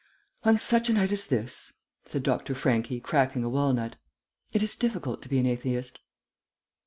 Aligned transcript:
"On 0.45 0.57
such 0.57 0.89
a 0.89 0.93
night 0.93 1.11
as 1.11 1.27
this," 1.27 1.73
said 2.05 2.23
Dr. 2.23 2.55
Franchi, 2.55 2.99
cracking 2.99 3.43
a 3.43 3.49
walnut, 3.49 3.97
"it 4.51 4.63
is 4.63 4.75
difficult 4.75 5.21
to 5.21 5.29
be 5.29 5.37
an 5.37 5.45
atheist." 5.45 5.99